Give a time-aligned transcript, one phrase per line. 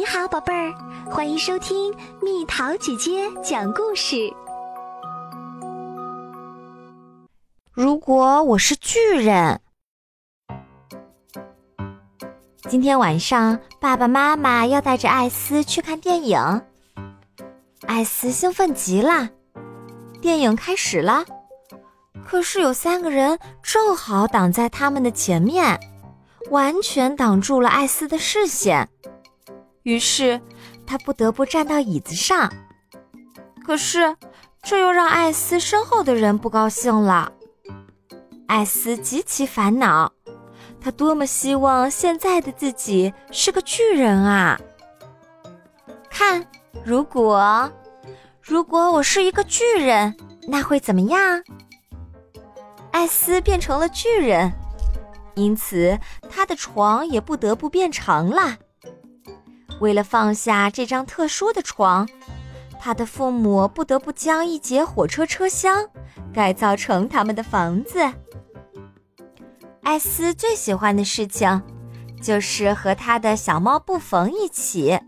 [0.00, 0.72] 你好，宝贝儿，
[1.10, 4.32] 欢迎收听蜜桃姐姐讲故事。
[7.70, 9.60] 如果我是巨人，
[12.70, 16.62] 今天晚上爸爸妈妈要带着艾斯去看电影。
[17.82, 19.28] 艾斯兴奋极了，
[20.22, 21.26] 电影开始了，
[22.26, 25.78] 可是有三个人正好挡在他们的前面，
[26.48, 28.88] 完全挡住了艾斯的视线。
[29.82, 30.40] 于是，
[30.86, 32.52] 他不得不站到椅子上。
[33.64, 34.16] 可是，
[34.62, 37.32] 这又让艾斯身后的人不高兴了。
[38.46, 40.12] 艾斯极其烦恼，
[40.80, 44.60] 他多么希望现在的自己是个巨人啊！
[46.10, 46.44] 看，
[46.84, 47.70] 如果，
[48.42, 50.16] 如果我是一个巨人，
[50.48, 51.42] 那会怎么样？
[52.90, 54.52] 艾斯变成了巨人，
[55.36, 55.96] 因此
[56.28, 58.58] 他的床也不得不变长了。
[59.80, 62.08] 为了放下这张特殊的床，
[62.78, 65.86] 他的父母不得不将一节火车车厢
[66.32, 67.98] 改造成他们的房子。
[69.82, 71.60] 艾斯最喜欢的事情，
[72.22, 74.98] 就是和他的小猫布冯一起。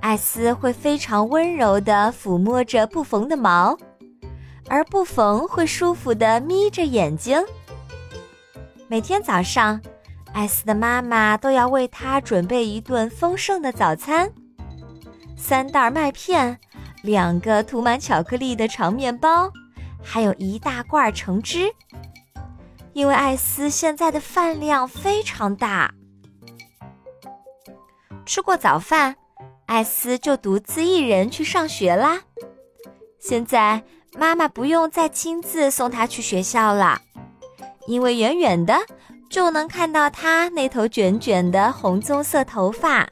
[0.00, 3.78] 艾斯会非常温柔地抚摸着布冯的毛，
[4.68, 7.40] 而布冯会舒服地眯着眼睛。
[8.88, 9.80] 每天早上。
[10.32, 14.32] 艾斯的妈妈都要为他准备一顿丰盛的早餐：
[15.36, 16.58] 三袋麦片，
[17.02, 19.52] 两个涂满巧克力的长面包，
[20.02, 21.72] 还有一大罐橙汁。
[22.92, 25.94] 因为艾斯现在的饭量非常大。
[28.26, 29.16] 吃过早饭，
[29.66, 32.22] 艾斯就独自一人去上学啦。
[33.18, 33.82] 现在
[34.18, 37.00] 妈妈不用再亲自送他去学校了，
[37.86, 38.74] 因为远远的。
[39.32, 43.08] 就能看到他那头卷卷的红棕色头发。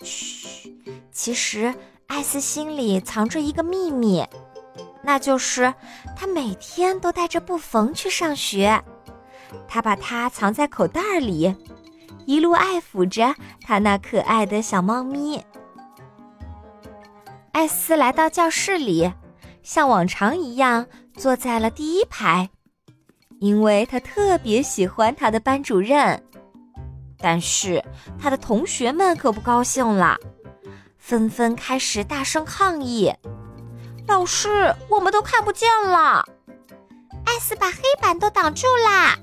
[0.00, 0.72] 嘘，
[1.10, 1.74] 其实
[2.06, 4.24] 艾斯心里藏着一个秘密，
[5.02, 5.74] 那就是
[6.14, 8.80] 他每天都带着布冯去上学。
[9.66, 11.52] 他把它藏在口袋里，
[12.24, 15.44] 一路爱抚着他那可爱的小猫咪。
[17.50, 19.12] 艾斯来到教室里，
[19.64, 20.86] 像往常一样
[21.16, 22.50] 坐在了第一排。
[23.38, 26.22] 因为他特别喜欢他的班主任，
[27.18, 27.84] 但是
[28.18, 30.16] 他的同学们可不高兴了，
[30.96, 33.12] 纷纷开始大声抗议
[34.08, 36.24] ：“老师，我们都看不见了！
[37.26, 39.18] 艾斯把黑板都挡住啦！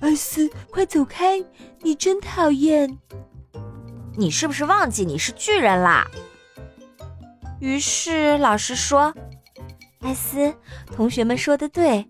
[0.00, 1.44] 艾斯，快走开！
[1.82, 2.98] 你真讨厌！
[4.16, 6.06] 你是不是忘记你是巨人啦？”
[7.60, 9.14] 于是老师说
[10.00, 10.52] ：“艾斯，
[10.96, 12.08] 同学们说的对。”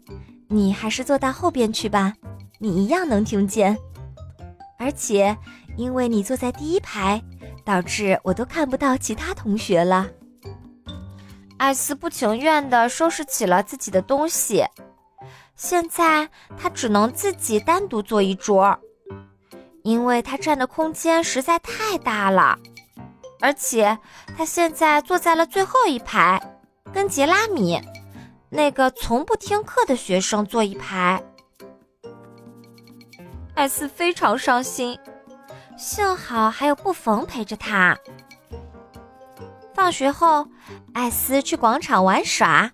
[0.53, 2.13] 你还是坐到后边去吧，
[2.59, 3.79] 你一样能听见。
[4.79, 5.37] 而且，
[5.77, 7.23] 因为你坐在第一排，
[7.65, 10.09] 导致我都看不到其他同学了。
[11.57, 14.65] 艾斯不情愿地收拾起了自己的东西，
[15.55, 16.29] 现在
[16.59, 18.77] 他只能自己单独坐一桌，
[19.85, 22.59] 因为他占的空间实在太大了。
[23.41, 23.97] 而且，
[24.37, 26.43] 他现在坐在了最后一排，
[26.93, 27.81] 跟杰拉米。
[28.53, 31.23] 那个从不听课的学生坐一排，
[33.55, 34.99] 艾斯非常伤心。
[35.77, 37.97] 幸好还有布冯陪着他。
[39.73, 40.49] 放学后，
[40.93, 42.71] 艾斯去广场玩耍，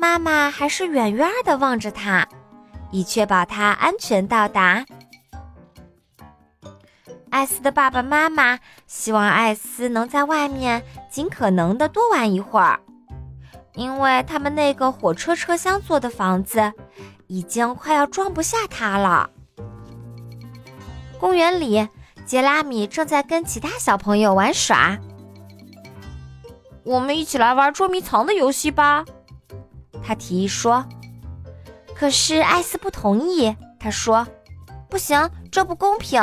[0.00, 2.26] 妈妈还是远远的望着他，
[2.90, 4.84] 以确保他安全到达。
[7.30, 12.80] 艾斯的爸爸妈妈希望艾斯能在外面尽可能的多玩一会儿。
[13.76, 16.72] 因为他们那个火车车厢做的房子，
[17.28, 19.30] 已经快要装不下他了。
[21.20, 21.88] 公园里，
[22.24, 24.98] 杰拉米正在跟其他小朋友玩耍。
[26.84, 29.04] 我们一起来玩捉迷藏的游戏吧，
[30.02, 30.84] 他提议说。
[31.94, 34.26] 可是艾斯不同意，他说
[34.88, 36.22] ：“不行，这不公平，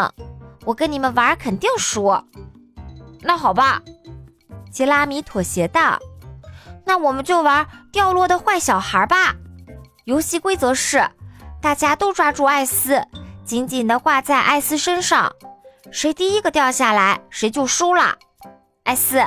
[0.66, 2.16] 我跟你们玩肯定输。”
[3.22, 3.82] 那好吧，
[4.72, 6.00] 杰拉米妥协道。
[6.86, 9.36] 那我们就玩掉落的坏小孩吧。
[10.06, 11.10] 游戏规则是，
[11.62, 13.02] 大家都抓住艾斯，
[13.46, 15.34] 紧紧地挂在艾斯身上，
[15.92, 18.18] 谁第一个掉下来，谁就输了。
[18.84, 19.24] 艾斯，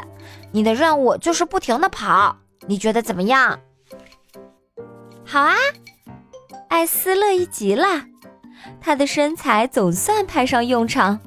[0.53, 2.37] 你的任务就是不停地跑，
[2.67, 3.58] 你觉得怎么样？
[5.25, 5.55] 好啊，
[6.69, 8.05] 艾斯乐意极了，
[8.81, 11.19] 他的身材总算派上用场。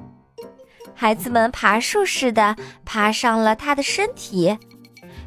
[0.94, 2.54] 孩子们爬树似的
[2.84, 4.56] 爬上了他的身体。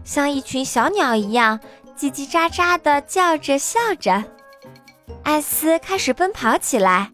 [0.04, 1.60] 像一群小鸟一样
[1.96, 4.24] 叽叽喳喳地叫着笑着，
[5.24, 7.12] 艾斯开始奔跑起来。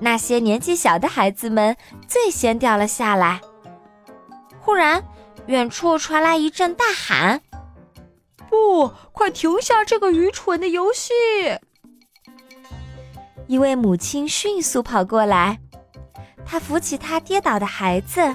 [0.00, 1.76] 那些年纪小的孩子们
[2.08, 3.40] 最先掉了下来。
[4.60, 5.02] 忽然，
[5.46, 7.40] 远处传来一阵大喊
[8.50, 11.12] ：“不，快停下这个愚蠢的游戏！”
[13.46, 15.60] 一位母亲迅速跑过来，
[16.44, 18.34] 她扶起她跌倒的孩子，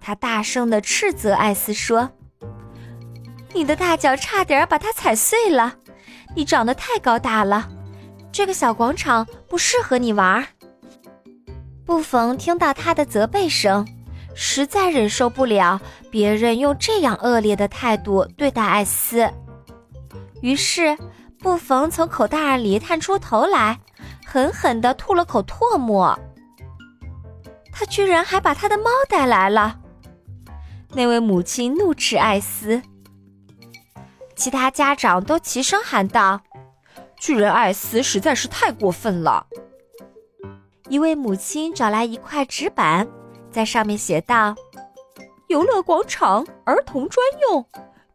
[0.00, 2.10] 她大声的斥责艾斯说
[3.56, 5.76] ：“你的大脚差点把它踩碎了，
[6.34, 7.66] 你长得太高大了，
[8.30, 10.46] 这个小广场不适合你玩。”
[11.86, 13.88] 布冯听到他的责备声，
[14.34, 15.80] 实在忍受不了
[16.10, 19.26] 别人用这样恶劣的态度对待艾斯，
[20.42, 20.94] 于是
[21.38, 23.78] 布冯从口袋里探出头来。
[24.28, 26.18] 狠狠地吐了口唾沫，
[27.72, 29.78] 他居然还把他的猫带来了。
[30.92, 32.82] 那位母亲怒斥艾斯，
[34.36, 36.40] 其他家长都齐声喊道
[37.18, 39.46] ：“巨人艾斯实在是太过分了！”
[40.88, 43.08] 一位母亲找来一块纸板，
[43.50, 44.54] 在上面写道
[45.48, 47.66] ：“游乐广场儿童专用，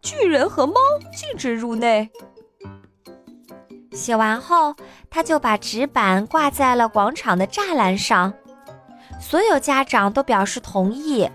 [0.02, 0.76] 巨人和猫
[1.14, 2.10] 禁止入内。”
[3.92, 4.76] 写完后，
[5.10, 8.34] 他就把纸板挂在了广场的栅栏上。
[9.20, 11.30] 所有家长都表示同意，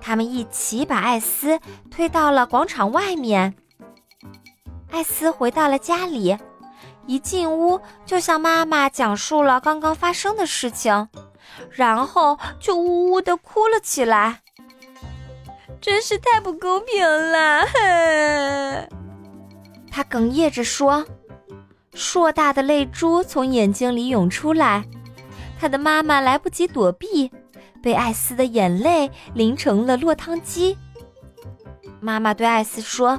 [0.00, 1.60] 他们一起把艾斯
[1.90, 3.54] 推到了广场外面。
[4.90, 6.36] 艾斯回到了家里，
[7.06, 11.08] 一进屋就向妈妈讲述了刚刚发生的事情，
[11.70, 14.40] 然后就呜呜地哭了起来。
[15.80, 17.64] 真是太不公平了！
[19.90, 21.06] 他哽咽着说。
[21.92, 24.84] 硕大的泪珠从眼睛里涌出来，
[25.58, 27.30] 他的妈妈来不及躲避，
[27.82, 30.78] 被艾斯的眼泪淋成了落汤鸡。
[32.00, 33.18] 妈妈对艾斯说：“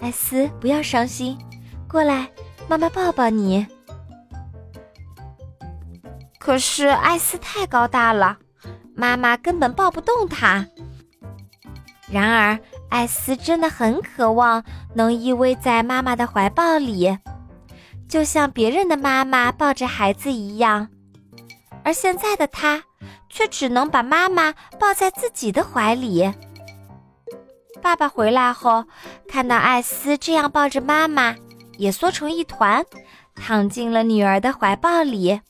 [0.00, 1.36] 艾斯，不要伤心，
[1.88, 2.30] 过来，
[2.68, 3.66] 妈妈抱抱你。”
[6.38, 8.38] 可是艾斯太高大了，
[8.94, 10.66] 妈妈根本抱不动他。
[12.10, 12.58] 然而，
[12.88, 14.64] 艾斯真的很渴望
[14.94, 17.18] 能依偎在妈妈的怀抱里。
[18.08, 20.88] 就像别人的妈妈抱着孩子一样，
[21.84, 22.82] 而现在的他
[23.28, 26.32] 却只能把妈妈抱在自己的怀里。
[27.80, 28.84] 爸爸回来后，
[29.28, 31.34] 看到艾斯这样抱着妈妈，
[31.76, 32.84] 也缩成一团，
[33.34, 35.40] 躺进了女儿的怀抱里。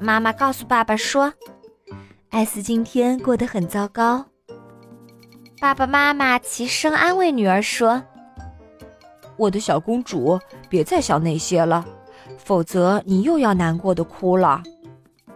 [0.00, 1.32] 妈妈告诉爸爸说
[2.30, 4.24] ：“艾斯今天过得很糟糕。”
[5.60, 8.02] 爸爸妈妈齐声安慰女儿说。
[9.36, 10.38] 我的小公主，
[10.68, 11.84] 别再想那些了，
[12.36, 14.62] 否则你又要难过的哭了。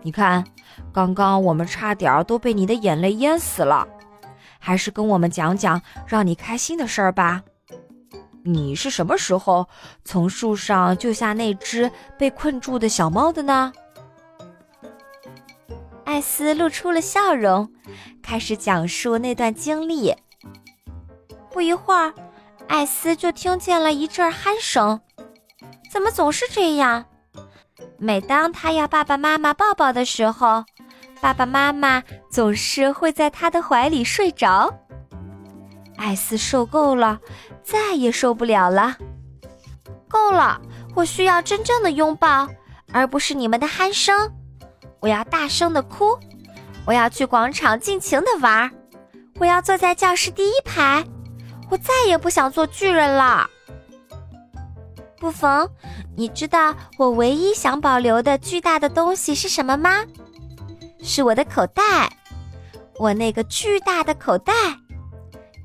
[0.03, 0.45] 你看，
[0.93, 3.89] 刚刚我们差点都被你的眼泪淹死了。
[4.69, 7.43] 还是跟我们讲讲让你开心的事儿吧。
[8.45, 9.67] 你是什么时候
[10.05, 13.73] 从树上救下那只被困住的小猫的呢？
[16.05, 17.73] 艾斯露出了笑容，
[18.23, 20.15] 开始讲述那段经历。
[21.51, 22.13] 不一会儿。
[22.67, 25.01] 艾斯就听见了一阵鼾声，
[25.91, 27.07] 怎么总是这样？
[27.97, 30.67] 每当他要爸爸妈妈抱抱的时候，
[31.21, 34.73] 爸爸妈妈总是会在他的怀里睡着。
[35.97, 37.19] 艾斯受够了，
[37.63, 38.97] 再也受不了了。
[40.09, 40.61] 够了，
[40.95, 42.49] 我需要真正的拥抱，
[42.93, 44.33] 而不是你们的鼾声。
[45.01, 46.19] 我要大声的哭，
[46.87, 48.71] 我要去广场尽情的玩，
[49.39, 51.05] 我要坐在教室第一排。
[51.71, 53.47] 我再也不想做巨人了，
[55.19, 55.69] 不逢，
[56.17, 60.05] 你知道我唯一想保留的巨大的东西是什么吗？
[61.03, 62.11] 是我的口袋，
[62.99, 64.53] 我那个巨大的口袋，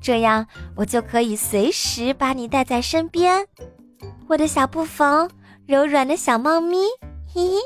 [0.00, 3.46] 这样我就可以随时把你带在身边，
[4.28, 5.28] 我的小不逢，
[5.66, 6.78] 柔软的小猫咪，
[7.34, 7.58] 嘿嘿，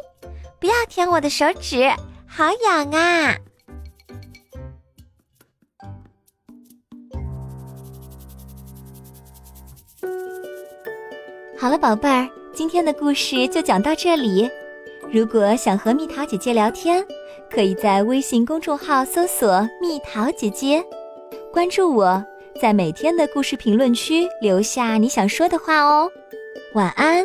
[0.58, 1.88] 不要舔我的手指，
[2.26, 3.36] 好痒啊！
[11.60, 14.48] 好了，宝贝儿，今天的故事就讲到这里。
[15.10, 17.04] 如果想和蜜桃姐姐聊天，
[17.50, 20.84] 可以在微信公众号搜索“蜜桃姐姐”，
[21.50, 22.22] 关注我，
[22.60, 26.10] 在每天的故事评论区留下你想说的话哦。
[26.74, 27.24] 晚安。